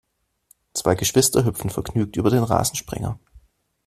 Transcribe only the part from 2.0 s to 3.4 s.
über den Rasensprenger.